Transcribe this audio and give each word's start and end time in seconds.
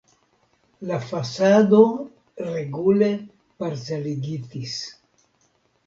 La 0.91 0.97
fasado 1.09 1.83
regule 2.47 3.11
parceligitis. 3.61 4.77